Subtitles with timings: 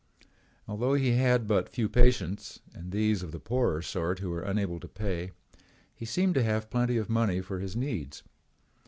[0.67, 4.79] Although he had but few patients and these of the poorer sort who were unable
[4.79, 5.29] to pay,
[5.93, 8.23] he seemed to have plenty of money for his needs.